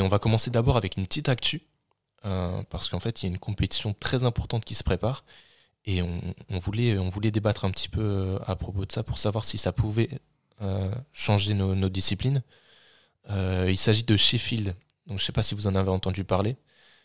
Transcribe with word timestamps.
Mais 0.00 0.06
on 0.06 0.08
va 0.08 0.18
commencer 0.18 0.50
d'abord 0.50 0.78
avec 0.78 0.96
une 0.96 1.06
petite 1.06 1.28
actu, 1.28 1.60
parce 2.22 2.88
qu'en 2.88 3.00
fait, 3.00 3.22
il 3.22 3.26
y 3.26 3.28
a 3.28 3.32
une 3.32 3.38
compétition 3.38 3.94
très 4.00 4.24
importante 4.24 4.64
qui 4.64 4.74
se 4.74 4.82
prépare. 4.82 5.26
Et 5.84 6.00
on, 6.00 6.58
voulait, 6.58 6.96
on 6.96 7.10
voulait 7.10 7.30
débattre 7.30 7.66
un 7.66 7.70
petit 7.70 7.90
peu 7.90 8.38
à 8.46 8.56
propos 8.56 8.86
de 8.86 8.92
ça 8.92 9.02
pour 9.02 9.18
savoir 9.18 9.44
si 9.44 9.58
ça 9.58 9.72
pouvait 9.72 10.08
changer 11.12 11.52
nos, 11.52 11.88
disciplines. 11.90 12.42
il 13.28 13.76
s'agit 13.76 14.04
de 14.04 14.16
Sheffield. 14.16 14.74
Donc, 15.06 15.18
je 15.18 15.22
ne 15.22 15.26
sais 15.26 15.32
pas 15.32 15.42
si 15.42 15.54
vous 15.54 15.66
en 15.66 15.74
avez 15.74 15.90
entendu 15.90 16.24
parler. 16.24 16.56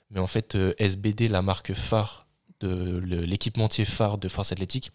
Mais 0.09 0.21
en 0.21 0.27
fait, 0.27 0.57
SBD, 0.77 1.27
la 1.27 1.41
marque 1.41 1.73
phare 1.73 2.27
de 2.61 2.97
l'équipementier 3.25 3.83
phare 3.83 4.17
de 4.17 4.29
force 4.29 4.53
athlétique, 4.53 4.93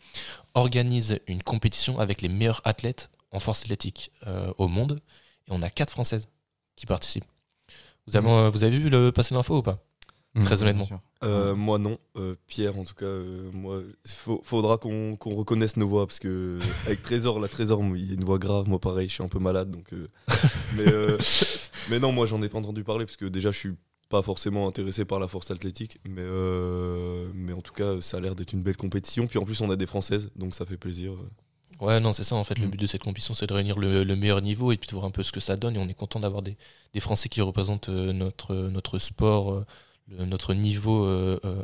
organise 0.55 1.21
une 1.27 1.43
compétition 1.43 1.99
avec 1.99 2.23
les 2.23 2.31
meilleurs 2.31 2.63
athlètes 2.65 3.11
en 3.31 3.41
force 3.41 3.61
athlétique 3.61 4.11
euh, 4.27 4.55
au 4.57 4.69
monde. 4.69 4.99
Et 5.49 5.51
on 5.51 5.61
a 5.61 5.69
quatre 5.69 5.91
Françaises 5.91 6.31
qui 6.77 6.87
participent. 6.87 7.27
Vous 8.11 8.17
avez, 8.17 8.29
mmh. 8.29 8.49
vous 8.49 8.65
avez 8.65 8.79
vu 8.79 8.91
le 8.91 9.13
passé 9.13 9.35
d'info 9.35 9.59
ou 9.59 9.63
pas 9.63 9.79
mmh, 10.35 10.45
Très 10.45 10.63
honnêtement. 10.63 10.89
Euh, 11.23 11.55
moi 11.55 11.79
non, 11.79 11.99
euh, 12.17 12.35
Pierre 12.47 12.79
en 12.79 12.85
tout 12.85 12.95
cas, 12.95 13.13
moi 13.53 13.83
il 14.05 14.41
faudra 14.43 14.79
qu'on 14.79 15.17
reconnaisse 15.25 15.77
nos 15.77 15.89
voix 15.89 16.07
parce 16.07 16.19
que 16.19 16.59
avec 16.87 17.03
Trésor, 17.03 17.41
la 17.41 17.49
Trésor, 17.49 17.83
il 17.95 18.07
y 18.07 18.11
a 18.11 18.15
une 18.15 18.25
voix 18.25 18.39
grave, 18.39 18.69
moi 18.69 18.79
pareil, 18.79 19.09
je 19.09 19.15
suis 19.15 19.25
un 19.25 19.29
peu 19.29 19.39
malade 19.39 19.71
donc. 19.71 19.93
mais, 20.77 20.85
mais 21.91 21.99
non, 21.99 22.13
moi 22.13 22.27
j'en 22.27 22.41
ai 22.43 22.49
pas 22.49 22.59
entendu 22.59 22.85
parler 22.85 23.05
parce 23.05 23.17
que 23.17 23.27
déjà 23.27 23.51
je 23.51 23.59
suis 23.59 23.75
pas 24.11 24.23
forcément 24.23 24.67
intéressé 24.69 25.07
par 25.07 25.21
la 25.21 25.29
force 25.29 25.51
athlétique, 25.51 25.99
mais, 26.05 26.21
euh, 26.23 27.31
mais 27.33 27.53
en 27.53 27.61
tout 27.61 27.73
cas, 27.73 28.01
ça 28.01 28.17
a 28.19 28.21
l'air 28.21 28.35
d'être 28.35 28.53
une 28.53 28.63
belle 28.63 28.77
compétition. 28.77 29.27
Puis 29.27 29.39
en 29.39 29.45
plus, 29.45 29.61
on 29.63 29.71
a 29.71 29.77
des 29.77 29.87
Françaises, 29.87 30.31
donc 30.37 30.55
ça 30.55 30.67
fait 30.67 30.77
plaisir. 30.77 31.13
Ouais, 31.81 31.99
non, 32.01 32.13
c'est 32.13 32.25
ça 32.25 32.35
en 32.37 32.45
fait. 32.45 32.59
Le 32.59 32.67
mm. 32.67 32.71
but 32.71 32.81
de 32.81 32.87
cette 32.87 33.03
compétition, 33.03 33.35
c'est 33.35 33.47
de 33.47 33.55
réunir 33.55 33.79
le, 33.79 34.17
meilleur 34.17 34.41
niveau 34.43 34.73
et 34.73 34.77
puis 34.77 34.89
de 34.89 34.93
voir 34.93 35.07
un 35.07 35.11
peu 35.11 35.23
ce 35.23 35.33
que 35.33 35.41
ça 35.41 35.57
donne. 35.57 35.77
Et 35.77 35.79
on 35.79 35.89
est 35.89 35.95
content 35.95 36.21
d'avoir 36.21 36.43
des, 36.43 36.57
Français 36.99 37.29
qui 37.29 37.41
représentent 37.41 37.89
euh, 37.89 38.13
notre, 38.13 38.55
notre 38.55 38.99
sport, 38.99 39.53
euh, 39.53 39.65
notre 40.27 40.55
niveau 40.55 41.07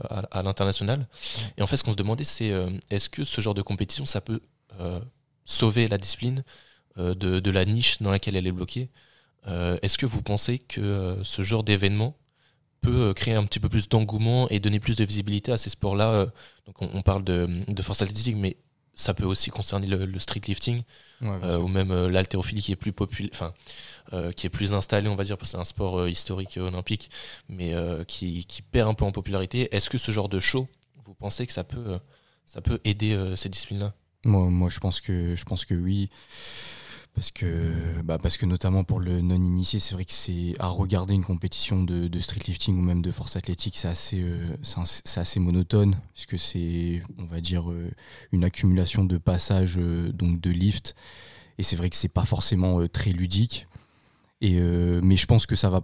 à, 0.08 0.42
l'international. 0.42 1.08
Et 1.56 1.62
en 1.62 1.66
fait, 1.66 1.76
ce 1.76 1.84
qu'on 1.84 1.92
se 1.92 1.96
demandait, 1.96 2.24
c'est 2.24 2.52
est-ce 2.90 3.08
que 3.08 3.24
ce 3.24 3.40
genre 3.40 3.54
de 3.54 3.62
compétition, 3.62 4.04
ça 4.04 4.20
peut 4.20 4.40
sauver 5.44 5.88
la 5.88 5.98
discipline 5.98 6.44
de, 6.96 7.12
de, 7.14 7.50
la 7.50 7.64
niche 7.64 8.00
dans 8.00 8.12
laquelle 8.12 8.36
elle 8.36 8.46
est 8.46 8.52
bloquée? 8.52 8.88
Est-ce 9.46 9.98
que 9.98 10.06
vous 10.06 10.22
pensez 10.22 10.60
que 10.60 11.18
ce 11.24 11.42
genre 11.42 11.64
d'événement 11.64 12.16
peut 12.86 13.08
euh, 13.08 13.14
créer 13.14 13.34
un 13.34 13.44
petit 13.44 13.60
peu 13.60 13.68
plus 13.68 13.88
d'engouement 13.88 14.48
et 14.48 14.60
donner 14.60 14.80
plus 14.80 14.96
de 14.96 15.04
visibilité 15.04 15.52
à 15.52 15.58
ces 15.58 15.70
sports-là. 15.70 16.10
Euh, 16.10 16.26
donc 16.66 16.82
on, 16.82 17.02
parle 17.02 17.24
de, 17.24 17.48
force 17.82 18.02
athlétique, 18.02 18.36
mais 18.36 18.56
ça 18.96 19.14
peut 19.14 19.24
aussi 19.24 19.50
concerner 19.50 19.86
le, 19.86 20.18
street 20.18 20.40
lifting 20.48 20.82
euh, 21.22 21.58
ou 21.58 21.68
même 21.68 22.06
l'haltérophilie 22.06 22.62
qui 22.62 22.72
est 22.72 22.76
plus 22.76 22.92
populaire, 22.92 23.30
enfin 23.32 23.54
qui 24.32 24.46
est 24.46 24.50
plus 24.50 24.74
installé, 24.74 25.08
on 25.08 25.14
va 25.14 25.22
dire, 25.22 25.38
parce 25.38 25.52
que 25.52 25.56
c'est 25.56 25.60
un 25.60 25.64
sport 25.64 26.08
historique 26.08 26.56
olympique, 26.56 27.10
mais 27.48 27.74
qui, 28.08 28.44
perd 28.72 28.88
un 28.88 28.94
peu 28.94 29.04
en 29.04 29.12
popularité. 29.12 29.68
Est-ce 29.74 29.90
que 29.90 29.98
ce 29.98 30.10
genre 30.10 30.28
de 30.28 30.40
show, 30.40 30.66
vous 31.04 31.14
pensez 31.14 31.46
que 31.46 31.52
ça 31.52 31.62
peut, 31.62 31.98
ça 32.46 32.60
peut 32.60 32.80
aider 32.84 33.34
ces 33.36 33.48
disciplines-là? 33.48 33.92
Moi, 34.24 34.50
moi, 34.50 34.70
je 34.70 34.80
pense 34.80 35.00
que 35.00 35.34
je 35.34 35.44
pense 35.44 35.64
que 35.64 35.74
oui. 35.74 36.10
Parce 37.16 37.30
que, 37.30 37.72
bah 38.04 38.18
parce 38.18 38.36
que 38.36 38.44
notamment 38.44 38.84
pour 38.84 39.00
le 39.00 39.22
non-initié, 39.22 39.80
c'est 39.80 39.94
vrai 39.94 40.04
que 40.04 40.12
c'est 40.12 40.52
à 40.58 40.66
regarder 40.66 41.14
une 41.14 41.24
compétition 41.24 41.82
de, 41.82 42.08
de, 42.08 42.20
street 42.20 42.42
lifting 42.46 42.76
ou 42.76 42.82
même 42.82 43.00
de 43.00 43.10
force 43.10 43.36
athlétique, 43.36 43.78
c'est 43.78 43.88
assez, 43.88 44.20
euh, 44.20 44.54
c'est 44.62 45.18
assez 45.18 45.40
monotone, 45.40 45.96
puisque 46.12 46.38
c'est, 46.38 47.00
on 47.18 47.24
va 47.24 47.40
dire, 47.40 47.70
euh, 47.70 47.90
une 48.32 48.44
accumulation 48.44 49.02
de 49.02 49.16
passages 49.16 49.78
euh, 49.78 50.12
donc 50.12 50.42
de 50.42 50.50
lift. 50.50 50.94
Et 51.56 51.62
c'est 51.62 51.76
vrai 51.76 51.88
que 51.88 51.96
c'est 51.96 52.08
pas 52.08 52.26
forcément 52.26 52.86
très 52.86 53.12
ludique. 53.12 53.66
Et 54.42 54.60
mais 54.60 55.16
je 55.16 55.24
pense 55.26 55.46
que 55.46 55.56
ça 55.56 55.70
va, 55.70 55.80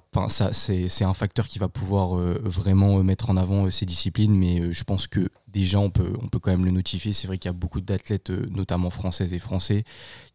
c'est 0.52 1.04
un 1.04 1.14
facteur 1.14 1.48
qui 1.48 1.58
va 1.58 1.68
pouvoir 1.68 2.16
vraiment 2.42 3.02
mettre 3.02 3.30
en 3.30 3.36
avant 3.38 3.70
ces 3.70 3.86
disciplines. 3.86 4.36
Mais 4.36 4.72
je 4.72 4.84
pense 4.84 5.06
que 5.06 5.30
déjà 5.52 5.78
on 5.78 5.90
peut, 5.90 6.12
quand 6.40 6.50
même 6.50 6.64
le 6.64 6.70
notifier. 6.70 7.12
C'est 7.12 7.26
vrai 7.26 7.38
qu'il 7.38 7.48
y 7.48 7.54
a 7.54 7.56
beaucoup 7.56 7.80
d'athlètes, 7.80 8.30
notamment 8.30 8.90
françaises 8.90 9.34
et 9.34 9.38
français, 9.38 9.84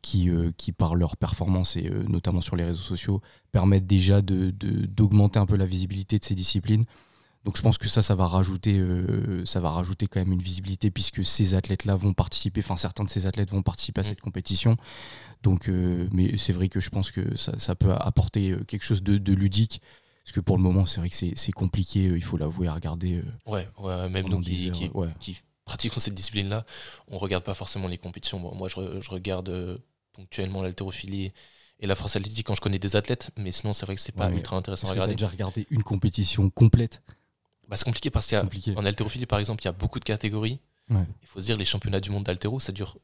qui, 0.01 0.29
euh, 0.29 0.51
qui 0.57 0.71
par 0.71 0.95
leur 0.95 1.17
performance 1.17 1.75
et 1.75 1.89
euh, 1.89 2.03
notamment 2.07 2.41
sur 2.41 2.55
les 2.55 2.63
réseaux 2.63 2.83
sociaux, 2.83 3.21
permettent 3.51 3.87
déjà 3.87 4.21
d'augmenter 4.21 5.39
un 5.39 5.45
peu 5.45 5.55
la 5.55 5.65
visibilité 5.65 6.19
de 6.19 6.23
ces 6.23 6.35
disciplines. 6.35 6.85
Donc 7.47 7.55
je 7.55 7.61
pense 7.61 7.77
que 7.77 7.87
ça, 7.87 8.01
ça 8.01 8.13
va 8.13 8.27
rajouter, 8.27 8.77
euh, 8.77 9.45
ça 9.45 9.61
va 9.61 9.69
rajouter 9.69 10.07
quand 10.07 10.19
même 10.19 10.33
une 10.33 10.41
visibilité 10.41 10.91
puisque 10.91 11.23
ces 11.23 11.55
athlètes-là 11.55 11.95
vont 11.95 12.11
participer, 12.11 12.59
enfin 12.59 12.75
certains 12.75 13.05
de 13.05 13.09
ces 13.09 13.25
athlètes 13.25 13.51
vont 13.51 13.61
participer 13.61 14.01
à 14.01 14.03
mm. 14.03 14.07
cette 14.07 14.19
compétition. 14.19 14.75
Donc, 15.43 15.69
mais 16.11 16.35
c'est 16.35 16.51
vrai 16.51 16.67
que 16.67 16.81
je 16.81 16.89
pense 16.89 17.09
que 17.09 17.37
ça, 17.37 17.57
ça 17.57 17.73
peut 17.73 17.93
apporter 17.93 18.53
quelque 18.67 18.83
chose 18.83 19.01
de, 19.01 19.17
de, 19.17 19.33
ludique. 19.33 19.81
Parce 20.25 20.33
que 20.33 20.41
pour 20.41 20.57
le 20.57 20.63
moment, 20.63 20.85
c'est 20.85 20.99
vrai 20.99 21.09
que 21.09 21.15
c'est 21.15 21.51
compliqué, 21.53 22.03
il 22.03 22.21
faut 22.21 22.35
l'avouer, 22.35 22.67
à 22.67 22.73
regarder. 22.73 23.23
ouais, 23.45 23.65
ouais, 23.77 24.09
même 24.09 24.27
nous 24.27 24.41
qui, 24.41 24.69
qui, 24.71 24.91
qui, 25.21 25.37
pratiquons 25.63 26.01
cette 26.01 26.15
discipline-là, 26.15 26.65
on 27.07 27.17
regarde 27.17 27.45
pas 27.45 27.53
forcément 27.53 27.87
les 27.87 27.97
compétitions. 27.97 28.39
moi, 28.39 28.67
je, 28.67 28.99
je 28.99 29.09
regarde 29.09 29.81
ponctuellement 30.11 30.63
l'haltérophilie 30.63 31.31
et 31.79 31.87
la 31.87 31.95
force 31.95 32.15
athlétique 32.15 32.47
quand 32.47 32.55
je 32.55 32.61
connais 32.61 32.79
des 32.79 32.95
athlètes, 32.95 33.29
mais 33.37 33.51
sinon 33.51 33.71
c'est 33.71 33.85
vrai 33.85 33.95
que 33.95 34.01
c'est 34.01 34.11
pas 34.11 34.29
ultra 34.31 34.57
intéressant 34.57 34.87
à 34.87 34.91
regarder. 34.91 35.13
Tu 35.13 35.17
déjà 35.17 35.29
regardé 35.29 35.67
une 35.69 35.83
compétition 35.83 36.49
complète? 36.49 37.01
Bah, 37.67 37.77
C'est 37.77 37.85
compliqué 37.85 38.09
parce 38.09 38.27
qu'en 38.27 38.85
haltérophilie 38.85 39.25
par 39.25 39.39
exemple, 39.39 39.63
il 39.63 39.65
y 39.65 39.69
a 39.69 39.73
beaucoup 39.73 39.99
de 39.99 40.05
catégories. 40.05 40.59
Il 40.89 41.05
faut 41.25 41.41
se 41.41 41.45
dire 41.45 41.57
les 41.57 41.65
championnats 41.65 41.99
du 41.99 42.11
monde 42.11 42.23
d'haltéro, 42.23 42.59
ça 42.59 42.71
dure 42.71 42.97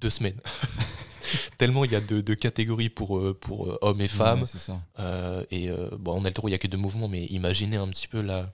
deux 0.00 0.10
semaines. 0.10 0.40
Tellement 1.58 1.84
il 1.84 1.92
y 1.92 1.96
a 1.96 2.00
deux, 2.00 2.34
catégories 2.34 2.90
pour, 2.90 3.18
euh, 3.18 3.38
pour 3.38 3.68
euh, 3.68 3.78
hommes 3.82 4.00
et 4.00 4.08
femmes. 4.08 4.44
Euh, 4.98 5.44
et 5.50 5.70
bon, 5.98 6.20
en 6.20 6.24
haltéro, 6.24 6.48
il 6.48 6.50
n'y 6.50 6.54
a 6.54 6.58
que 6.58 6.66
deux 6.66 6.78
mouvements, 6.78 7.08
mais 7.08 7.24
imaginez 7.26 7.76
un 7.76 7.88
petit 7.88 8.08
peu 8.08 8.20
là, 8.20 8.52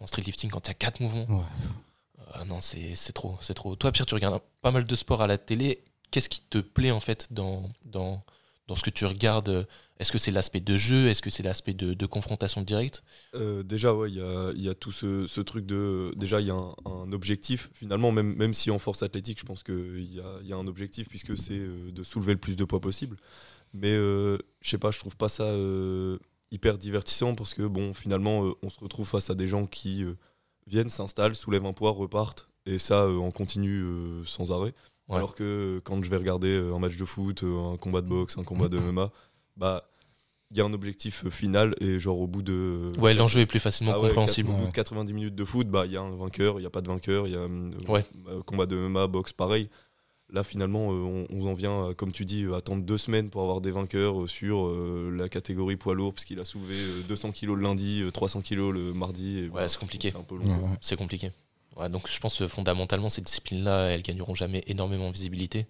en 0.00 0.06
street 0.06 0.22
lifting 0.22 0.50
quand 0.50 0.66
il 0.66 0.70
y 0.70 0.72
a 0.72 0.74
quatre 0.74 1.00
mouvements. 1.00 1.44
non, 2.46 2.60
c'est 2.60 3.12
trop, 3.12 3.36
c'est 3.40 3.54
trop. 3.54 3.74
Toi, 3.76 3.90
Pierre, 3.92 4.06
tu 4.06 4.14
regardes 4.14 4.40
pas 4.60 4.70
mal 4.70 4.84
de 4.84 4.94
sports 4.94 5.22
à 5.22 5.26
la 5.26 5.38
télé 5.38 5.82
qu'est-ce 6.10 6.28
qui 6.28 6.42
te 6.42 6.58
plaît 6.58 6.90
en 6.90 7.00
fait 7.00 7.32
dans, 7.32 7.70
dans, 7.84 8.22
dans 8.70 8.76
ce 8.76 8.84
que 8.84 8.90
tu 8.90 9.04
regardes 9.04 9.66
Est-ce 9.98 10.12
que 10.12 10.18
c'est 10.18 10.30
l'aspect 10.30 10.60
de 10.60 10.76
jeu 10.76 11.08
Est-ce 11.08 11.22
que 11.22 11.28
c'est 11.28 11.42
l'aspect 11.42 11.74
de, 11.74 12.06
confrontation 12.06 12.62
directe? 12.62 13.02
Euh, 13.34 13.64
Déjà, 13.64 13.92
ouais, 13.92 14.12
il 14.12 14.62
y 14.62 14.68
a, 14.68 14.74
tout 14.74 14.92
ce, 14.92 15.40
truc 15.40 15.66
de. 15.66 16.12
Déjà, 16.14 16.40
il 16.40 16.46
y 16.46 16.52
a 16.52 16.54
un, 16.54 17.12
objectif. 17.12 17.68
Finalement, 17.74 18.12
même, 18.12 18.36
même 18.36 18.54
si 18.54 18.70
en 18.70 18.78
force 18.78 19.02
athlétique, 19.02 19.40
je 19.40 19.44
pense 19.44 19.64
qu'il 19.64 20.14
y 20.14 20.20
a, 20.20 20.38
y 20.44 20.52
a, 20.52 20.56
un 20.56 20.68
objectif 20.68 21.08
puisque 21.08 21.36
c'est 21.36 21.58
euh, 21.58 21.90
de 21.90 22.04
soulever 22.04 22.32
le 22.32 22.38
plus 22.38 22.54
de 22.54 22.62
poids 22.62 22.80
possible. 22.80 23.16
Mais 23.74 23.90
euh, 23.90 24.38
je 24.60 24.70
sais 24.70 24.78
pas, 24.78 24.92
je 24.92 25.00
trouve 25.00 25.16
pas 25.16 25.28
ça 25.28 25.52
hyper 26.52 26.78
divertissant 26.78 27.34
parce 27.34 27.54
que, 27.54 27.62
bon, 27.62 27.92
finalement, 27.92 28.54
on 28.62 28.70
se 28.70 28.78
retrouve 28.78 29.08
face 29.08 29.30
à 29.30 29.34
des 29.34 29.48
gens 29.48 29.66
qui 29.66 30.04
viennent, 30.68 30.90
s'installent, 30.90 31.34
soulèvent 31.34 31.66
un 31.66 31.72
poids, 31.72 31.90
repartent. 31.90 32.48
Et 32.66 32.78
ça, 32.78 33.08
on 33.08 33.32
continue 33.32 33.84
sans 34.26 34.52
arrêt. 34.52 34.74
Alors 35.16 35.34
que 35.34 35.80
quand 35.84 36.02
je 36.02 36.10
vais 36.10 36.16
regarder 36.16 36.48
euh, 36.48 36.74
un 36.74 36.78
match 36.78 36.96
de 36.96 37.04
foot, 37.04 37.42
euh, 37.42 37.72
un 37.74 37.76
combat 37.76 38.00
de 38.00 38.08
boxe, 38.08 38.38
un 38.38 38.44
combat 38.44 38.68
de 38.68 38.78
MMA, 38.78 39.10
bah 39.56 39.84
il 40.52 40.58
y 40.58 40.60
a 40.60 40.64
un 40.64 40.72
objectif 40.72 41.26
euh, 41.26 41.30
final 41.30 41.74
et 41.80 42.00
genre 42.00 42.18
au 42.18 42.26
bout 42.26 42.42
de 42.42 42.90
ouais 42.98 43.14
l'enjeu 43.14 43.40
est 43.40 43.46
plus 43.46 43.60
facilement 43.60 43.92
ah 43.94 44.00
compréhensible. 44.00 44.50
au 44.50 44.54
bout 44.54 44.66
de 44.66 44.72
90 44.72 45.12
minutes 45.12 45.34
de 45.36 45.44
foot 45.44 45.68
bah 45.68 45.86
il 45.86 45.92
y 45.92 45.96
a 45.96 46.00
un 46.02 46.16
vainqueur 46.16 46.58
il 46.58 46.64
y 46.64 46.66
a 46.66 46.70
pas 46.70 46.80
de 46.80 46.88
vainqueur 46.88 47.28
il 47.28 47.34
y 47.34 47.36
a 47.36 47.42
un 47.42 48.42
combat 48.46 48.66
de 48.66 48.76
MMA 48.76 49.06
boxe 49.06 49.32
pareil. 49.32 49.68
Là 50.32 50.44
finalement 50.44 50.88
on, 50.88 51.46
en 51.46 51.54
vient 51.54 51.92
comme 51.96 52.12
tu 52.12 52.24
dis 52.24 52.46
attendre 52.54 52.84
deux 52.84 52.98
semaines 52.98 53.30
pour 53.30 53.42
avoir 53.42 53.60
des 53.60 53.72
vainqueurs 53.72 54.28
sur 54.28 54.68
la 55.12 55.28
catégorie 55.28 55.76
poids 55.76 55.94
lourd 55.94 56.14
parce 56.14 56.24
qu'il 56.24 56.38
a 56.38 56.44
soulevé 56.44 56.76
200 57.08 57.32
kg 57.32 57.46
le 57.48 57.62
lundi 57.62 58.04
300 58.12 58.42
kg 58.42 58.70
le 58.70 58.92
mardi 58.92 59.48
ouais 59.52 59.66
c'est 59.68 59.80
compliqué. 59.80 60.12
c'est 60.80 61.00
un 61.00 61.30
donc 61.88 62.08
je 62.08 62.18
pense 62.20 62.38
que 62.38 62.46
fondamentalement, 62.46 63.08
ces 63.08 63.22
disciplines-là, 63.22 63.86
elles 63.86 64.02
gagneront 64.02 64.34
jamais 64.34 64.62
énormément 64.66 65.08
de 65.08 65.14
visibilité. 65.14 65.66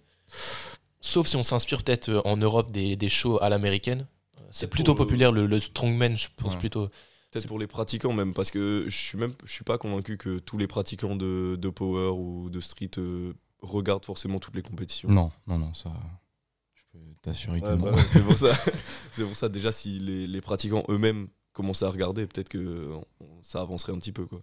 Sauf 0.99 1.27
si 1.27 1.35
on 1.35 1.43
s'inspire 1.43 1.83
peut-être 1.83 2.09
euh, 2.09 2.21
en 2.25 2.37
Europe 2.37 2.71
des, 2.71 2.95
des 2.95 3.09
shows 3.09 3.41
à 3.41 3.49
l'américaine. 3.49 4.07
C'est 4.51 4.67
plutôt 4.67 4.95
populaire, 4.95 5.31
le, 5.31 5.59
strongman, 5.59 6.17
je 6.17 6.27
pense 6.35 6.57
plutôt. 6.57 6.89
Peut-être 7.31 7.47
pour 7.47 7.59
les 7.59 7.67
pratiquants 7.67 8.11
même, 8.11 8.33
parce 8.33 8.51
que 8.51 8.85
je 8.87 8.95
suis 8.95 9.17
même 9.17 9.33
je 9.45 9.51
suis 9.53 9.63
pas 9.63 9.77
convaincu 9.77 10.17
que 10.17 10.39
tous 10.39 10.57
les 10.57 10.67
pratiquants 10.67 11.15
de, 11.15 11.55
de 11.55 11.69
power 11.69 12.09
ou 12.09 12.49
de 12.49 12.59
street 12.59 12.91
euh, 12.97 13.33
regardent 13.61 14.03
forcément 14.03 14.39
toutes 14.39 14.55
les 14.55 14.61
compétitions. 14.61 15.09
Non, 15.09 15.31
non, 15.47 15.57
non, 15.57 15.73
ça. 15.73 15.93
Je 16.75 16.81
peux 16.91 17.05
t'assurer 17.21 17.61
que 17.61 17.75
bah 17.75 17.95
c'est 18.09 18.25
pour 18.25 18.37
ça. 18.37 18.53
c'est 19.13 19.23
pour 19.23 19.37
ça 19.37 19.47
déjà 19.47 19.71
si 19.71 19.99
les, 19.99 20.27
les 20.27 20.41
pratiquants 20.41 20.83
eux-mêmes 20.89 21.29
commençaient 21.53 21.85
à 21.85 21.89
regarder, 21.89 22.27
peut-être 22.27 22.49
que 22.49 22.89
ça 23.41 23.61
avancerait 23.61 23.93
un 23.93 23.99
petit 23.99 24.11
peu 24.11 24.25
quoi. 24.25 24.41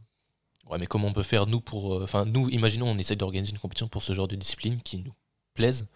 Ouais, 0.70 0.78
mais 0.78 0.86
comment 0.86 1.08
on 1.08 1.12
peut 1.12 1.22
faire, 1.22 1.46
nous, 1.46 1.60
pour. 1.60 1.94
Euh, 1.94 2.04
enfin, 2.04 2.24
nous, 2.26 2.48
imaginons, 2.50 2.90
on 2.90 2.98
essaye 2.98 3.16
d'organiser 3.16 3.52
une 3.52 3.58
compétition 3.58 3.88
pour 3.88 4.02
ce 4.02 4.12
genre 4.12 4.28
de 4.28 4.36
discipline 4.36 4.80
qui 4.82 4.98
nous 4.98 5.14
plaise. 5.54 5.86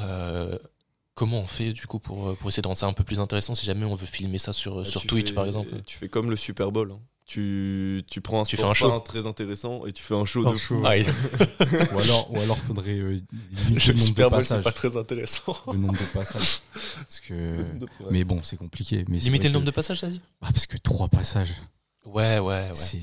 Euh, 0.00 0.58
comment 1.14 1.40
on 1.40 1.46
fait, 1.46 1.72
du 1.72 1.86
coup, 1.86 1.98
pour, 1.98 2.36
pour 2.36 2.48
essayer 2.50 2.62
de 2.62 2.66
rendre 2.68 2.78
ça 2.78 2.86
un 2.86 2.92
peu 2.92 3.04
plus 3.04 3.20
intéressant 3.20 3.54
si 3.54 3.64
jamais 3.64 3.84
on 3.86 3.94
veut 3.94 4.06
filmer 4.06 4.38
ça 4.38 4.52
sur, 4.52 4.76
bah, 4.76 4.84
sur 4.84 5.06
Twitch, 5.06 5.32
par 5.32 5.46
exemple? 5.46 5.70
Tu 5.86 5.96
fais 5.96 6.08
comme 6.08 6.28
le 6.30 6.36
Super 6.36 6.70
Bowl. 6.72 6.90
Hein. 6.92 6.98
tu, 7.26 8.02
tu 8.10 8.20
prends 8.20 8.42
un 8.42 8.44
Tu 8.44 8.56
sport 8.56 8.66
fais 8.76 8.84
un 8.84 8.88
show. 8.88 8.90
pas 8.90 9.00
très 9.00 9.26
intéressant 9.26 9.86
et 9.86 9.92
tu 9.92 10.02
fais 10.02 10.14
un 10.14 10.26
show 10.26 10.46
Un 10.46 10.52
de 10.52 10.56
show. 10.58 10.76
fou. 10.76 10.82
Ah, 10.84 10.96
ou 11.94 11.98
alors, 11.98 12.30
ou 12.32 12.40
alors 12.40 12.58
faudrait 12.58 12.98
euh, 12.98 13.20
limiter 13.68 13.70
le 13.70 13.70
le 13.70 13.74
nombre 13.74 13.92
de 13.94 13.98
Super 14.00 14.28
Bowl, 14.30 14.42
c'est 14.42 14.48
passages. 14.48 14.64
pas 14.64 14.72
très 14.72 14.96
intéressant. 14.98 15.56
Le 15.72 15.78
nombre 15.78 15.98
de 15.98 16.04
passages. 16.12 16.60
Parce 16.74 17.20
que... 17.20 17.56
Ouais. 18.00 18.06
Mais 18.10 18.24
bon, 18.24 18.40
c'est 18.42 18.56
compliqué. 18.58 19.04
Mais 19.08 19.16
Limiter 19.18 19.48
le 19.48 19.54
nombre 19.54 19.64
que- 19.64 19.70
de 19.70 19.74
passages, 19.74 20.00
t'as 20.02 20.08
dit? 20.08 20.20
Ah, 20.42 20.48
parce 20.52 20.66
que 20.66 20.76
trois 20.76 21.08
passages, 21.08 21.54
Ouais, 22.04 22.38
ouais, 22.38 22.40
ouais. 22.40 22.68
c'est 22.74 23.00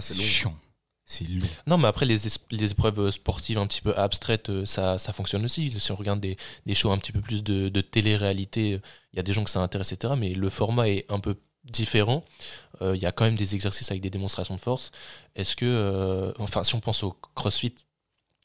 Ah, 0.00 0.14
c'est 0.14 0.14
long. 0.18 0.24
chiant. 0.24 0.56
C'est 1.04 1.28
long. 1.28 1.46
Non, 1.66 1.76
mais 1.78 1.88
après, 1.88 2.06
les, 2.06 2.26
es- 2.28 2.38
les 2.52 2.70
épreuves 2.70 3.10
sportives 3.10 3.58
un 3.58 3.66
petit 3.66 3.80
peu 3.82 3.96
abstraites, 3.98 4.48
euh, 4.50 4.64
ça, 4.64 4.96
ça 4.98 5.12
fonctionne 5.12 5.44
aussi. 5.44 5.74
Si 5.80 5.90
on 5.92 5.96
regarde 5.96 6.20
des, 6.20 6.36
des 6.66 6.74
shows 6.74 6.92
un 6.92 6.98
petit 6.98 7.10
peu 7.12 7.20
plus 7.20 7.42
de, 7.42 7.68
de 7.68 7.80
télé-réalité, 7.80 8.80
il 9.12 9.16
y 9.16 9.18
a 9.18 9.22
des 9.22 9.32
gens 9.32 9.42
que 9.44 9.50
ça 9.50 9.60
intéresse, 9.60 9.92
etc. 9.92 10.14
Mais 10.16 10.34
le 10.34 10.48
format 10.48 10.88
est 10.88 11.04
un 11.10 11.18
peu 11.18 11.34
différent. 11.64 12.24
Euh, 12.80 12.94
Il 12.96 13.02
y 13.02 13.06
a 13.06 13.12
quand 13.12 13.24
même 13.24 13.34
des 13.34 13.54
exercices 13.56 13.90
avec 13.90 14.02
des 14.02 14.10
démonstrations 14.10 14.54
de 14.54 14.60
force. 14.60 14.92
Est-ce 15.36 15.56
que. 15.56 15.66
euh, 15.66 16.32
enfin, 16.38 16.62
si 16.62 16.74
on 16.76 16.80
pense 16.80 17.02
au 17.02 17.16
crossfit, 17.34 17.74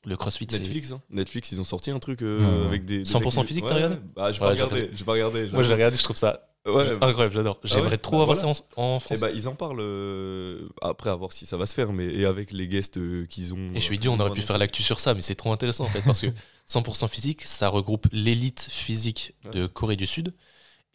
le 0.04 0.18
crossfit. 0.18 0.48
Netflix, 0.52 0.92
hein. 0.92 1.02
Netflix, 1.12 1.52
ils 1.52 1.62
ont 1.62 1.66
sorti 1.66 1.92
un 1.92 2.00
truc 2.00 2.22
euh, 2.24 2.66
avec 2.68 2.86
des. 2.86 3.00
des 3.00 3.10
100% 3.10 3.38
mecs- 3.38 3.46
physique, 3.48 3.64
Ouais, 3.64 3.70
t'as 3.70 3.76
regardé 3.76 3.96
ouais. 3.96 4.02
Bah, 4.16 4.32
j'ai 4.32 4.40
Ouais, 4.42 4.48
pas 4.48 4.56
j'ai 4.56 4.64
regardé. 4.64 4.90
J'ai 4.96 5.06
pas 5.06 5.12
regardé. 5.14 5.50
Moi, 5.50 5.62
je 5.64 5.68
l'ai 5.68 5.74
regardé, 5.76 5.98
je 5.98 6.04
trouve 6.04 6.18
ça 6.18 6.50
Ouais, 6.66 6.90
incroyable, 7.02 7.32
j'adore. 7.32 7.60
J'aimerais 7.64 7.92
ouais 7.92 7.98
trop 7.98 8.18
Bah, 8.18 8.24
avoir 8.24 8.38
voilà. 8.38 8.54
ça 8.56 8.64
en, 8.78 8.96
en 8.96 9.00
France. 9.00 9.18
Et 9.18 9.22
bah, 9.22 9.30
ils 9.32 9.48
en 9.48 9.54
parlent 9.56 9.82
euh, 9.82 10.68
après, 10.82 11.12
à 11.12 11.16
voir 11.16 11.32
si 11.32 11.46
ça 11.46 11.58
va 11.58 11.66
se 11.68 11.76
faire, 11.76 11.94
mais 11.94 12.06
et 12.06 12.26
avec 12.26 12.52
les 12.52 12.68
guests 12.68 12.98
euh, 12.98 13.26
qu'ils 13.28 13.54
ont. 13.54 13.72
Et 13.74 13.76
je 13.76 13.80
suis 13.82 13.98
euh, 13.98 14.00
dit, 14.00 14.10
on 14.10 14.20
aurait 14.20 14.32
pu 14.32 14.42
faire 14.42 14.58
l'actu 14.58 14.82
sur 14.82 15.00
ça, 15.00 15.14
mais 15.14 15.22
c'est 15.22 15.36
trop 15.36 15.52
intéressant 15.52 15.84
en 15.86 15.90
fait, 15.90 16.02
parce 16.02 16.22
que 16.22 16.28
100% 16.70 17.08
physique, 17.08 17.44
ça 17.44 17.70
regroupe 17.70 18.08
l'élite 18.12 18.68
physique 18.70 19.36
de 19.54 19.68
Corée 19.68 19.96
du 19.96 20.08
Sud. 20.08 20.34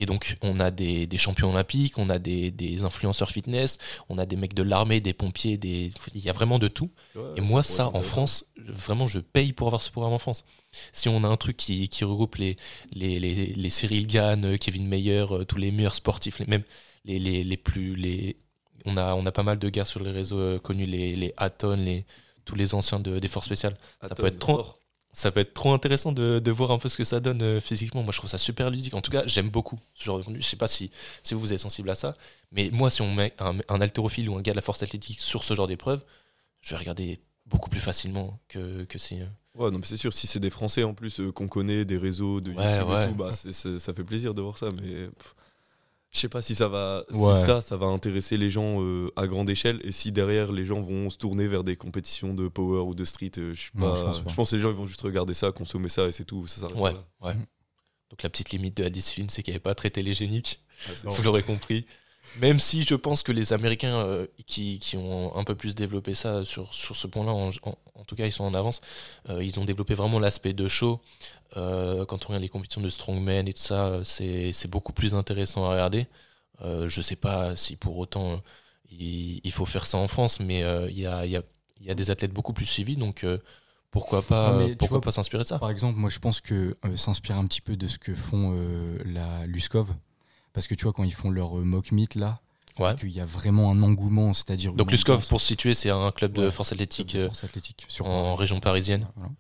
Et 0.01 0.07
donc, 0.07 0.37
on 0.41 0.59
a 0.61 0.71
des, 0.71 1.07
des 1.07 1.19
champions 1.19 1.51
olympiques, 1.51 1.99
on 1.99 2.09
a 2.09 2.19
des, 2.19 2.51
des 2.51 2.85
influenceurs 2.85 3.31
fitness, 3.31 3.79
on 4.09 4.17
a 4.17 4.25
des 4.25 4.37
mecs 4.37 4.55
de 4.55 4.63
l'armée, 4.63 5.01
des 5.01 5.13
pompiers, 5.13 5.59
des... 5.59 5.93
il 6.15 6.25
y 6.25 6.31
a 6.31 6.33
vraiment 6.33 6.59
de 6.59 6.69
tout. 6.69 6.91
Ouais, 7.15 7.23
Et 7.37 7.41
moi, 7.43 7.63
ça, 7.63 7.89
en. 7.89 8.01
France, 8.01 8.47
vraiment, 8.57 9.07
je 9.07 9.19
paye 9.19 9.53
pour 9.53 9.67
avoir 9.67 9.83
ce 9.83 9.91
programme 9.91 10.15
en 10.15 10.19
France. 10.19 10.45
Si 10.93 11.09
on 11.09 11.23
a 11.23 11.29
un 11.29 11.37
truc 11.37 11.57
qui, 11.59 11.89
qui 11.89 12.05
regroupe 12.05 12.37
les, 12.37 12.57
les, 12.93 13.21
les, 13.21 13.35
les 13.55 13.71
Cyril 13.71 14.07
Gann, 14.07 14.45
euh, 14.45 14.57
Kevin 14.57 14.87
Meyer, 14.87 15.27
euh, 15.31 15.45
tous 15.45 15.59
les 15.59 15.71
meilleurs 15.71 15.95
sportifs, 15.95 16.39
les, 16.39 16.47
même 16.47 16.63
les, 17.05 17.19
les, 17.19 17.45
les 17.45 17.57
plus. 17.59 17.95
Les... 17.95 18.37
On, 18.87 18.97
a, 18.97 19.15
on 19.15 19.27
a 19.27 19.33
pas 19.33 19.43
mal 19.43 19.59
de 19.59 19.69
gars 19.69 19.85
sur 19.85 20.03
les 20.03 20.11
réseaux 20.11 20.39
euh, 20.39 20.59
connus, 20.59 20.87
les, 20.87 21.15
les 21.15 21.35
Hatton, 21.37 21.77
les, 21.77 22.07
tous 22.47 22.55
les 22.55 22.75
anciens 22.75 23.01
de, 23.01 23.19
des 23.19 23.29
forces 23.29 23.47
spéciales. 23.47 23.75
Ça 24.03 24.15
peut 24.15 24.27
être 24.27 24.39
trop-. 24.39 24.80
Ça 25.13 25.33
peut 25.33 25.41
être 25.41 25.55
trop 25.55 25.73
intéressant 25.75 26.13
de, 26.13 26.39
de 26.39 26.51
voir 26.53 26.71
un 26.71 26.79
peu 26.79 26.89
ce 26.89 26.97
que 26.97 27.03
ça 27.05 27.19
donne 27.19 27.43
euh, 27.43 27.61
physiquement. 27.61 28.03
Moi, 28.05 28.13
je 28.13 28.19
trouve 28.19 28.31
ça 28.31 28.39
super 28.39 28.71
ludique. 28.71 28.95
En 28.95 29.01
tout 29.01 29.11
cas, 29.11 29.25
j'aime 29.27 29.51
beaucoup 29.51 29.79
ce 29.95 30.05
genre 30.05 30.19
de 30.19 30.23
contenu. 30.25 30.41
Je 30.41 30.47
sais 30.47 30.57
pas 30.57 30.69
si, 30.69 30.91
si 31.25 31.35
vous, 31.35 31.53
êtes 31.53 31.59
sensible 31.59 31.91
à 31.91 31.97
ça, 31.97 32.17
mais 32.53 32.71
moi, 32.73 32.91
si 32.91 33.03
on 33.03 33.13
met 33.13 33.35
un, 33.41 33.57
un 33.69 33.81
haltérophile 33.81 34.29
ou 34.29 34.37
un 34.37 34.41
gars 34.43 34.53
de 34.53 34.57
la 34.57 34.63
force 34.63 34.83
athlétique 34.85 35.19
sur 35.21 35.43
ce 35.43 35.55
genre 35.55 35.67
d'épreuve, 35.67 36.05
je 36.61 36.71
vais 36.71 36.77
regarder 36.77 37.21
beaucoup 37.47 37.71
plus 37.71 37.81
facilement 37.81 38.39
que, 38.49 38.85
que 38.85 38.99
si. 38.99 39.21
euh, 39.21 39.25
Ouais, 39.57 39.71
non, 39.73 39.79
mais 39.81 39.85
c'est 39.87 39.97
sûr, 39.97 40.13
si 40.13 40.29
c'est 40.29 40.39
des 40.39 40.51
Français 40.51 40.85
en 40.85 40.95
plus 40.95 41.19
euh, 41.19 41.33
qu'on 41.33 41.49
connaît, 41.49 41.85
des 41.85 41.99
réseaux 41.99 42.41
de 42.41 42.53
Ouais, 42.53 42.77
YouTube 42.77 42.89
ouais. 42.91 43.05
et 43.05 43.09
tout, 43.09 43.15
bah, 43.17 43.33
ça 43.33 43.93
fait 43.93 44.05
plaisir 44.05 44.33
de 44.33 44.43
voir 44.43 44.57
ça, 44.59 44.71
mais 44.71 45.09
pff, 45.09 45.35
je 46.13 46.19
sais 46.19 46.29
pas 46.29 46.43
si 46.43 46.55
ça 46.55 46.69
va, 46.69 47.05
Ouais. 47.13 47.35
si 47.41 47.47
ça, 47.47 47.61
ça 47.61 47.77
va 47.77 47.87
intéresser 47.87 48.37
les 48.37 48.51
gens 48.51 48.83
euh, 48.83 49.11
à 49.17 49.27
grande 49.27 49.49
échelle, 49.51 49.81
et 49.85 49.93
si 49.93 50.11
derrière 50.13 50.51
les 50.53 50.67
gens 50.67 50.81
vont 50.81 51.09
se 51.11 51.17
tourner 51.19 51.47
vers 51.49 51.63
des 51.65 51.77
compétitions 51.77 52.35
de 52.35 52.49
power 52.49 52.81
ou 52.81 52.95
de 52.95 53.05
street, 53.05 53.31
euh, 53.39 53.55
je 53.55 53.61
suis 53.61 53.71
Non, 53.75 53.91
pas, 53.93 53.97
je 53.97 54.03
pense 54.05 54.21
pas. 54.21 54.31
je 54.31 54.35
pense 54.35 54.51
que 54.51 54.57
les 54.57 54.63
gens 54.63 54.71
ils 54.71 54.77
vont 54.77 54.87
juste 54.87 55.03
regarder 55.03 55.35
ça, 55.35 55.53
consommer 55.53 55.89
ça 55.89 56.07
et 56.09 56.13
c'est 56.13 56.25
tout, 56.25 56.47
ça 56.47 56.67
Ouais, 56.75 56.93
là. 56.93 57.05
ouais. 57.23 57.35
Mhm. 57.35 57.47
Donc 58.11 58.23
la 58.25 58.29
petite 58.31 58.51
limite 58.51 58.77
de 58.77 58.83
la 58.83 58.91
discipline, 58.91 59.29
c'est 59.29 59.43
qu'il 59.45 59.53
n'y 59.53 59.57
avait 59.57 59.63
pas 59.63 59.77
très 59.77 59.91
télégénique. 59.91 60.61
Ah, 60.87 60.91
c'est 60.97 61.07
Vous 61.09 61.23
l'aurez 61.23 61.45
compris. 61.45 61.87
Même 62.35 62.61
si 62.61 62.85
je 62.85 62.95
pense 62.95 63.23
que 63.25 63.33
les 63.33 63.53
Américains 63.53 63.97
euh, 63.97 64.27
qui, 64.47 64.79
qui 64.79 64.97
ont 64.97 65.37
un 65.37 65.43
peu 65.45 65.57
plus 65.57 65.75
développé 65.75 66.15
ça 66.15 66.45
sur, 66.45 66.73
sur 66.73 66.95
ce 66.95 67.07
point-là, 67.09 67.33
en, 67.33 67.49
en- 67.49 67.79
en 67.95 68.05
tout 68.05 68.15
cas 68.15 68.25
ils 68.27 68.33
sont 68.33 68.45
en 68.45 68.55
avance, 68.55 68.81
euh, 69.29 69.43
ils 69.43 69.59
ont 69.59 69.65
développé 69.65 69.95
vraiment 69.95 70.21
l'aspect 70.21 70.53
de 70.53 70.69
show. 70.69 71.01
Euh, 71.57 72.05
quand 72.07 72.25
on 72.25 72.29
regarde 72.29 72.43
les 72.43 72.49
compétitions 72.49 72.81
de 72.83 72.89
strongman 72.91 73.49
et 73.49 73.53
tout 73.55 73.63
ça, 73.63 74.01
c'est 74.05 74.69
beaucoup 74.69 74.93
plus 74.93 75.15
intéressant 75.15 75.67
à 75.67 75.71
regarder. 75.73 76.07
Je 76.63 77.01
sais 77.03 77.17
pas 77.17 77.57
si 77.57 77.77
pour 77.77 77.99
autant 77.99 78.43
il, 78.91 79.41
il 79.45 79.53
faut 79.53 79.67
faire 79.67 79.87
ça 79.87 79.99
en 79.99 80.09
France, 80.09 80.41
mais 80.41 80.61
il 80.91 80.99
y, 80.99 81.07
a, 81.07 81.27
y, 81.27 81.37
a, 81.37 81.43
y 81.81 81.91
a 81.91 81.95
des 81.95 82.11
athlètes 82.11 82.33
beaucoup 82.33 82.53
plus 82.53 82.67
suivis, 82.67 82.97
donc 82.97 83.27
pourquoi 83.91 84.23
pas, 84.27 84.53
Non, 84.53 84.69
pourquoi 84.77 84.99
vois, 84.99 85.01
pas 85.01 85.13
s'inspirer 85.13 85.43
de 85.43 85.49
ça? 85.49 85.59
Par 85.59 85.71
exemple, 85.71 85.99
moi 85.99 86.11
je 86.11 86.19
pense 86.19 86.41
que 86.41 86.77
s'inspirer 86.97 87.39
un 87.39 87.47
petit 87.47 87.61
peu 87.61 87.77
de 87.77 87.87
ce 87.87 87.99
que 87.99 88.15
font 88.15 88.57
la 89.05 89.47
Luskov, 89.47 89.95
parce 90.53 90.67
que 90.67 90.75
tu 90.75 90.85
vois, 90.85 90.93
quand 90.93 91.05
ils 91.05 91.15
font 91.15 91.31
leur 91.31 91.59
euh, 91.59 91.63
mock 91.63 91.93
meet 91.93 92.15
là, 92.15 92.41
Ouais. 92.79 92.95
qu'il 92.97 93.11
y 93.11 93.21
a 93.21 93.27
vraiment 93.27 93.71
un 93.73 93.83
engouement, 93.83 94.33
c'est-à-dire. 94.33 94.73
Donc 94.73 94.91
Luskov, 94.91 95.27
pour 95.29 95.41
se 95.41 95.47
situer, 95.49 95.75
c'est 95.75 95.91
un 95.91 96.11
club 96.13 96.33
de 96.33 96.45
Ouais, 96.47 96.51
force 96.51 96.73
athlétique 96.73 97.15
de 97.15 97.21
euh, 97.21 97.27
force 97.27 97.45
athlétique 97.45 97.85
sur 97.89 98.07
en 98.07 98.35
région 98.35 98.59
parisienne. 98.61 99.07
Voilà. 99.17 99.31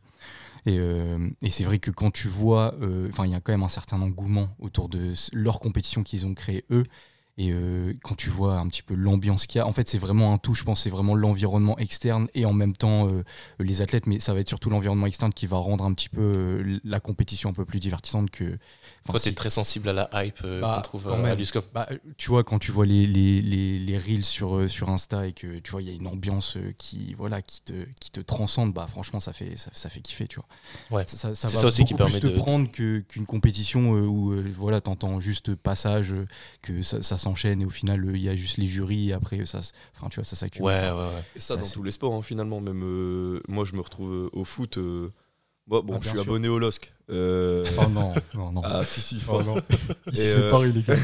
Et, 0.66 0.76
euh, 0.78 1.30
et 1.40 1.48
c'est 1.48 1.64
vrai 1.64 1.78
que 1.78 1.90
quand 1.90 2.10
tu 2.10 2.28
vois, 2.28 2.74
euh, 2.82 3.08
enfin, 3.10 3.24
il 3.24 3.32
y 3.32 3.34
a 3.34 3.40
quand 3.40 3.52
même 3.52 3.62
un 3.62 3.68
certain 3.68 4.02
engouement 4.02 4.48
autour 4.58 4.90
de 4.90 5.14
leur 5.32 5.58
compétition 5.60 6.02
qu'ils 6.02 6.26
ont 6.26 6.34
créée 6.34 6.64
eux. 6.70 6.82
Et 7.38 7.52
euh, 7.52 7.94
quand 8.02 8.14
tu 8.16 8.28
vois 8.28 8.58
un 8.58 8.68
petit 8.68 8.82
peu 8.82 8.92
l'ambiance 8.94 9.46
qu'il 9.46 9.58
y 9.60 9.62
a, 9.62 9.66
en 9.66 9.72
fait, 9.72 9.88
c'est 9.88 9.96
vraiment 9.96 10.34
un 10.34 10.36
tout. 10.38 10.52
Je 10.54 10.64
pense 10.64 10.82
c'est 10.82 10.90
vraiment 10.90 11.14
l'environnement 11.14 11.78
externe 11.78 12.28
et 12.34 12.44
en 12.44 12.52
même 12.52 12.76
temps 12.76 13.08
les 13.58 13.80
athlètes, 13.80 14.06
mais 14.06 14.18
ça 14.18 14.34
va 14.34 14.40
être 14.40 14.48
surtout 14.48 14.68
l'environnement 14.68 15.06
externe 15.06 15.32
qui 15.32 15.46
va 15.46 15.56
rendre 15.56 15.84
un 15.84 15.94
petit 15.94 16.10
peu 16.10 16.62
la 16.84 17.00
compétition 17.00 17.48
un 17.48 17.54
peu 17.54 17.64
plus 17.64 17.80
divertissante 17.80 18.30
que. 18.30 18.58
Enfin, 19.02 19.12
Toi, 19.12 19.20
tu 19.20 19.26
es 19.28 19.30
c'est- 19.30 19.34
très 19.36 19.50
sensible 19.50 19.88
à 19.88 19.92
la 19.92 20.10
hype 20.24 20.38
euh, 20.44 20.60
Bah, 20.60 20.74
qu'on 20.76 20.82
trouve 20.82 21.08
euh, 21.08 21.24
à. 21.24 21.34
Luskov. 21.34 21.64
bah, 21.72 21.88
tu 22.16 22.28
vois, 22.30 22.44
quand 22.44 22.58
tu 22.58 22.70
vois 22.72 22.86
les, 22.86 23.06
les, 23.06 23.40
les, 23.42 23.78
les 23.78 23.98
reels 23.98 24.24
sur, 24.24 24.56
euh, 24.56 24.68
sur 24.68 24.88
Insta 24.90 25.26
et 25.26 25.32
que 25.32 25.58
tu 25.58 25.70
vois, 25.70 25.82
il 25.82 25.88
y 25.88 25.90
a 25.90 25.94
une 25.94 26.06
ambiance 26.06 26.56
euh, 26.56 26.72
qui, 26.78 27.14
voilà, 27.14 27.42
qui, 27.42 27.62
te, 27.62 27.72
qui 28.00 28.10
te 28.10 28.20
transcende, 28.20 28.72
bah, 28.72 28.86
franchement, 28.88 29.20
ça 29.20 29.32
fait, 29.32 29.56
ça, 29.56 29.70
ça 29.74 29.88
fait 29.88 30.00
kiffer, 30.00 30.26
tu 30.28 30.36
vois. 30.36 30.98
Ouais. 30.98 31.04
Ça, 31.06 31.16
ça, 31.16 31.34
ça 31.34 31.48
C'est 31.48 31.54
va 31.56 31.60
ça 31.62 31.66
aussi 31.68 31.84
qui 31.84 31.94
plus 31.94 31.98
permet 32.04 32.20
te 32.20 32.26
de- 32.26 32.34
prendre 32.34 32.70
que- 32.70 33.00
qu'une 33.00 33.26
compétition 33.26 33.94
euh, 33.96 34.02
où 34.06 34.32
euh, 34.32 34.44
voilà, 34.56 34.80
tu 34.80 34.90
entends 34.90 35.20
juste 35.20 35.54
passage, 35.54 36.14
que 36.62 36.82
ça, 36.82 37.02
ça 37.02 37.16
s'enchaîne 37.18 37.62
et 37.62 37.64
au 37.66 37.70
final, 37.70 38.04
euh, 38.04 38.16
il 38.16 38.22
y 38.22 38.28
a 38.28 38.34
juste 38.34 38.56
les 38.58 38.66
jurys 38.66 39.10
et 39.10 39.12
après, 39.12 39.44
ça, 39.46 39.58
s- 39.58 39.72
enfin, 39.96 40.08
tu 40.08 40.16
vois, 40.16 40.24
ça 40.24 40.36
s'accumule. 40.36 40.68
Ouais, 40.68 40.90
ouais, 40.90 40.96
ouais. 40.96 41.22
Et 41.36 41.40
ça, 41.40 41.54
Ça, 41.54 41.60
dans 41.60 41.66
tous 41.68 41.82
les 41.82 41.90
sports, 41.92 42.14
hein, 42.14 42.22
finalement. 42.22 42.60
Même 42.60 42.82
euh, 42.84 43.40
moi, 43.48 43.64
je 43.64 43.74
me 43.74 43.80
retrouve 43.80 44.28
au 44.32 44.44
foot. 44.44 44.76
euh, 44.78 45.10
moi, 45.70 45.80
bon, 45.82 45.94
Ah, 45.94 45.98
je 46.02 46.08
suis 46.08 46.18
sûr. 46.18 46.20
abonné 46.26 46.48
au 46.48 46.58
LOSC. 46.58 46.92
Euh, 47.10 47.64
Oh 47.78 47.88
non, 47.88 48.12
non, 48.34 48.52
non. 48.52 48.60
ah, 48.64 48.84
si, 48.84 49.00
si, 49.00 49.20
Oh 49.28 49.42
non. 49.42 49.54
Ils 50.12 50.12
Et, 50.12 50.22
se 50.22 50.22
euh, 50.40 50.44
séparent, 50.44 50.62
les 50.62 50.82
gars. 50.82 50.94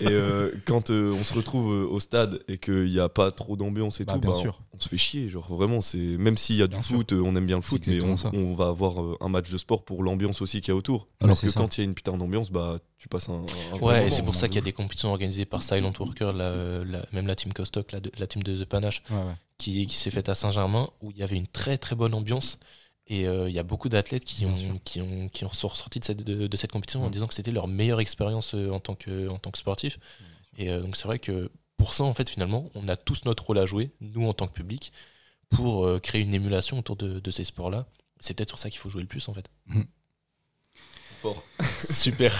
Et 0.00 0.06
euh, 0.08 0.50
quand 0.64 0.88
euh, 0.90 1.12
on 1.12 1.24
se 1.24 1.34
retrouve 1.34 1.72
euh, 1.72 1.86
au 1.86 2.00
stade 2.00 2.40
et 2.48 2.56
qu'il 2.58 2.86
n'y 2.90 2.98
a 2.98 3.08
pas 3.10 3.30
trop 3.30 3.56
d'ambiance 3.56 4.00
et 4.00 4.04
Bah, 4.06 4.14
tout, 4.14 4.20
bien 4.20 4.30
bah, 4.30 4.36
sûr. 4.36 4.60
on, 4.72 4.76
on 4.76 4.80
se 4.80 4.88
fait 4.88 4.96
chier. 4.98 5.28
Genre 5.28 5.46
vraiment, 5.54 5.80
c'est 5.82 5.98
même 5.98 6.38
s'il 6.38 6.56
y 6.56 6.62
a 6.62 6.66
du 6.66 6.82
sûr. 6.82 6.96
foot, 6.96 7.12
euh, 7.12 7.22
on 7.24 7.36
aime 7.36 7.46
bien 7.46 7.56
le 7.56 7.62
foot, 7.62 7.82
mais 7.86 8.00
on, 8.02 8.54
va 8.54 8.68
avoir 8.68 9.02
euh, 9.02 9.16
un 9.20 9.28
match 9.28 9.50
de 9.50 9.58
sport 9.58 9.84
pour 9.84 10.02
l'ambiance 10.02 10.40
aussi 10.40 10.60
qu'il 10.62 10.68
y 10.68 10.72
a 10.72 10.76
autour. 10.76 11.08
Alors 11.22 11.38
que 11.38 11.48
ça. 11.50 11.60
quand 11.60 11.76
il 11.76 11.80
y 11.82 11.84
a 11.84 11.88
une 11.88 11.94
putain 11.94 12.16
d'ambiance, 12.16 12.50
bah 12.50 12.76
tu 12.98 13.08
passes 13.08 13.28
un. 13.28 13.42
un 13.74 13.78
Ouais, 13.80 14.06
et 14.06 14.10
c'est 14.10 14.22
pour 14.22 14.30
on 14.30 14.32
ça 14.32 14.48
qu'il 14.48 14.56
y 14.56 14.58
a 14.58 14.62
des 14.64 14.72
compétitions 14.72 15.10
organisées 15.10 15.44
par 15.44 15.62
Silent 15.62 15.92
Worker, 15.98 16.32
la, 16.32 16.82
la- 16.84 17.04
même 17.12 17.26
la 17.26 17.36
team 17.36 17.52
Costock, 17.52 17.92
la, 17.92 18.26
team 18.26 18.42
de 18.42 18.56
The 18.56 18.64
Panache, 18.66 19.02
Ouais, 19.10 19.16
ouais. 19.16 19.22
qui, 19.58 19.86
qui 19.86 19.96
s'est 19.96 20.10
faite 20.10 20.30
à 20.30 20.34
Saint-Germain, 20.34 20.88
où 21.02 21.10
il 21.10 21.18
y 21.18 21.22
avait 21.22 21.36
une 21.36 21.46
très 21.46 21.76
très 21.76 21.94
bonne 21.94 22.14
ambiance. 22.14 22.58
Et 23.06 23.26
euh, 23.26 23.48
il 23.50 23.54
y 23.54 23.58
a 23.58 23.62
beaucoup 23.62 23.88
d'athlètes 23.90 24.24
qui 24.24 24.46
ont, 24.46 24.54
qui, 24.84 25.00
ont, 25.02 25.28
qui 25.28 25.44
ont 25.44 25.52
sont 25.52 25.68
ressortis 25.68 26.00
de 26.00 26.04
cette, 26.06 26.22
de, 26.22 26.46
de 26.46 26.56
cette 26.56 26.72
compétition 26.72 27.02
en 27.04 27.08
Mm. 27.08 27.10
disant 27.10 27.26
que 27.26 27.34
c'était 27.34 27.50
leur 27.52 27.68
meilleure 27.68 28.00
expérience 28.00 28.54
euh, 28.54 28.70
en 28.70 28.80
tant 28.80 28.94
que, 28.94 29.28
en 29.28 29.38
tant 29.38 29.50
que 29.50 29.58
sportif. 29.58 29.98
Et 30.56 30.70
euh, 30.70 30.80
donc 30.80 30.96
c'est 30.96 31.06
vrai 31.06 31.18
que 31.18 31.50
pour 31.76 31.92
ça, 31.92 32.04
en 32.04 32.14
fait, 32.14 32.30
finalement, 32.30 32.70
on 32.74 32.88
a 32.88 32.96
tous 32.96 33.24
notre 33.26 33.44
rôle 33.44 33.58
à 33.58 33.66
jouer, 33.66 33.90
nous 34.00 34.26
en 34.26 34.32
tant 34.32 34.46
que 34.46 34.52
public, 34.54 34.92
pour 35.50 35.84
euh, 35.86 35.98
créer 36.00 36.22
une 36.22 36.32
émulation 36.34 36.78
autour 36.78 36.96
de, 36.96 37.20
de 37.20 37.30
ces 37.30 37.44
sports-là. 37.44 37.86
C'est 38.20 38.32
peut-être 38.34 38.48
sur 38.48 38.58
ça 38.58 38.70
qu'il 38.70 38.78
faut 38.78 38.88
jouer 38.88 39.02
le 39.02 39.08
plus, 39.08 39.28
en 39.28 39.34
fait. 39.34 39.50
Fort. 41.20 41.44
Super. 41.82 42.32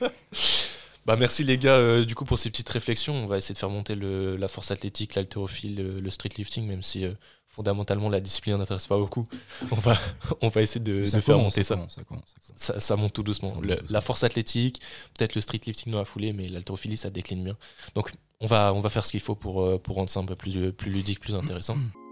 bah 1.06 1.14
merci 1.16 1.44
les 1.44 1.58
gars 1.58 1.76
euh, 1.76 2.04
du 2.04 2.14
coup 2.16 2.24
pour 2.24 2.38
ces 2.38 2.50
petites 2.50 2.68
réflexions. 2.68 3.14
On 3.14 3.26
va 3.26 3.38
essayer 3.38 3.52
de 3.54 3.58
faire 3.58 3.70
monter 3.70 3.94
le- 3.94 4.36
la 4.36 4.48
force 4.48 4.70
athlétique, 4.72 5.14
l'haltérophile, 5.14 5.76
le, 5.76 6.00
le 6.00 6.10
street 6.10 6.30
lifting, 6.36 6.66
même 6.66 6.82
si 6.82 7.04
euh, 7.04 7.12
fondamentalement 7.56 8.10
la 8.10 8.20
discipline 8.20 8.58
n'intéresse 8.58 8.86
pas 8.86 8.98
beaucoup. 8.98 9.26
On 9.70 9.76
va, 9.76 9.98
on 10.42 10.48
va 10.48 10.62
essayer 10.62 10.84
de, 10.84 11.10
de 11.10 11.20
faire 11.20 11.38
monter 11.38 11.62
ça. 11.62 11.74
ça. 11.74 11.74
commence, 11.74 11.94
ça 11.94 12.04
commence. 12.04 12.34
Ça, 12.54 12.80
ça 12.80 12.96
monte 12.96 13.14
tout 13.14 13.22
doucement. 13.22 13.54
Monte 13.54 13.64
Le-. 13.64 13.78
La 13.88 14.02
force 14.02 14.22
athlétique, 14.24 14.80
peut-être 15.16 15.34
le 15.34 15.40
street 15.40 15.60
lifting 15.66 15.92
dans 15.92 15.98
la 15.98 16.04
foulée, 16.04 16.32
mais 16.32 16.48
l'haltérophilie 16.48 16.98
ça 16.98 17.08
décline 17.08 17.42
bien. 17.42 17.56
Donc 17.94 18.12
on 18.40 18.46
va, 18.46 18.74
on 18.74 18.80
va 18.80 18.90
faire 18.90 19.04
ce 19.04 19.10
qu'il 19.10 19.20
faut 19.20 19.34
pour, 19.34 19.62
euh, 19.62 19.78
pour 19.78 19.96
rendre 19.96 20.10
ça 20.10 20.20
un 20.20 20.24
peu 20.24 20.36
plus, 20.36 20.72
plus 20.72 20.90
ludique, 20.90 21.20
plus 21.20 21.34
intéressant. 21.34 21.76